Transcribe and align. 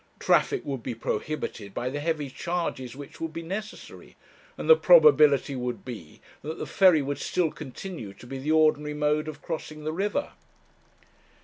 Traffic 0.17 0.65
would 0.65 0.81
be 0.81 0.95
prohibited 0.95 1.75
by 1.75 1.87
the 1.91 1.99
heavy 1.99 2.31
charges 2.31 2.95
which 2.95 3.21
would 3.21 3.31
be 3.31 3.43
necessary, 3.43 4.15
and 4.57 4.67
the 4.67 4.75
probability 4.75 5.55
would 5.55 5.85
be 5.85 6.21
that 6.41 6.57
the 6.57 6.65
ferry 6.65 7.03
would 7.03 7.19
still 7.19 7.51
continue 7.51 8.11
to 8.15 8.25
be 8.25 8.39
the 8.39 8.51
ordinary 8.51 8.95
mode 8.95 9.27
of 9.27 9.43
crossing 9.43 9.83
the 9.83 9.93
river. 9.93 10.31